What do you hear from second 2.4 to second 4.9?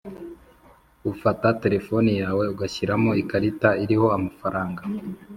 ugashiramo ikarita iriho amafaranga